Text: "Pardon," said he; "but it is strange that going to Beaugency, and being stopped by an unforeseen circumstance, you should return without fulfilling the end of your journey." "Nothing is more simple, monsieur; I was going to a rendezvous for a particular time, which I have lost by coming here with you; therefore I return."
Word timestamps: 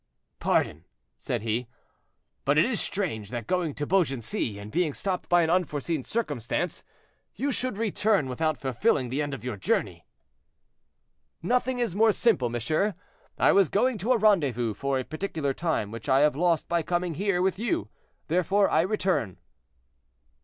"Pardon," 0.39 0.85
said 1.19 1.43
he; 1.43 1.67
"but 2.43 2.57
it 2.57 2.65
is 2.65 2.81
strange 2.81 3.29
that 3.29 3.45
going 3.45 3.75
to 3.75 3.85
Beaugency, 3.85 4.57
and 4.57 4.71
being 4.71 4.95
stopped 4.95 5.29
by 5.29 5.43
an 5.43 5.51
unforeseen 5.51 6.03
circumstance, 6.03 6.83
you 7.35 7.51
should 7.51 7.77
return 7.77 8.27
without 8.27 8.57
fulfilling 8.57 9.09
the 9.09 9.21
end 9.21 9.35
of 9.35 9.43
your 9.43 9.57
journey." 9.57 10.07
"Nothing 11.43 11.77
is 11.77 11.95
more 11.95 12.11
simple, 12.11 12.49
monsieur; 12.49 12.95
I 13.37 13.51
was 13.51 13.69
going 13.69 13.99
to 13.99 14.13
a 14.13 14.17
rendezvous 14.17 14.73
for 14.73 14.97
a 14.97 15.03
particular 15.03 15.53
time, 15.53 15.91
which 15.91 16.09
I 16.09 16.21
have 16.21 16.35
lost 16.35 16.67
by 16.67 16.81
coming 16.81 17.13
here 17.13 17.39
with 17.39 17.59
you; 17.59 17.89
therefore 18.27 18.71
I 18.71 18.81
return." 18.81 19.37